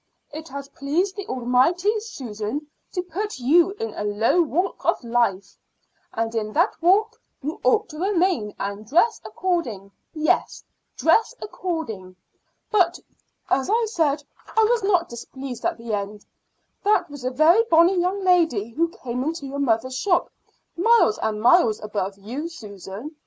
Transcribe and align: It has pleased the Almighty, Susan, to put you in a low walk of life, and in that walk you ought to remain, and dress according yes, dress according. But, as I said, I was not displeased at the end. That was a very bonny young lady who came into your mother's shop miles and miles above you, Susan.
It 0.33 0.47
has 0.49 0.67
pleased 0.69 1.15
the 1.15 1.27
Almighty, 1.27 1.99
Susan, 1.99 2.65
to 2.91 3.03
put 3.03 3.37
you 3.37 3.69
in 3.73 3.93
a 3.93 4.03
low 4.03 4.41
walk 4.41 4.83
of 4.83 5.03
life, 5.03 5.59
and 6.11 6.33
in 6.33 6.53
that 6.53 6.73
walk 6.81 7.21
you 7.43 7.61
ought 7.63 7.87
to 7.89 7.99
remain, 7.99 8.55
and 8.57 8.87
dress 8.87 9.21
according 9.23 9.91
yes, 10.15 10.63
dress 10.97 11.35
according. 11.39 12.15
But, 12.71 12.97
as 13.47 13.69
I 13.69 13.85
said, 13.87 14.23
I 14.57 14.63
was 14.63 14.81
not 14.81 15.07
displeased 15.07 15.63
at 15.67 15.77
the 15.77 15.93
end. 15.93 16.25
That 16.83 17.07
was 17.07 17.23
a 17.23 17.29
very 17.29 17.63
bonny 17.65 17.99
young 17.99 18.23
lady 18.23 18.69
who 18.71 18.87
came 19.03 19.23
into 19.23 19.45
your 19.45 19.59
mother's 19.59 19.95
shop 19.99 20.31
miles 20.75 21.19
and 21.19 21.39
miles 21.39 21.79
above 21.79 22.17
you, 22.17 22.49
Susan. 22.49 23.15